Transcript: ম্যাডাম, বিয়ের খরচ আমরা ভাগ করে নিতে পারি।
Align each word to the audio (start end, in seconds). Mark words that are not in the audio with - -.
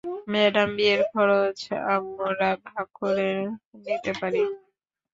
ম্যাডাম, 0.31 0.69
বিয়ের 0.77 1.01
খরচ 1.11 1.57
আমরা 1.95 2.49
ভাগ 2.65 2.85
করে 2.99 3.29
নিতে 3.83 4.11
পারি। 4.19 4.41